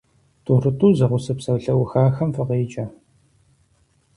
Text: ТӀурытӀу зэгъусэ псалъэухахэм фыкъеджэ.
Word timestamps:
ТӀурытӀу 0.45 0.89
зэгъусэ 0.97 1.33
псалъэухахэм 1.37 2.29
фыкъеджэ. 2.35 2.85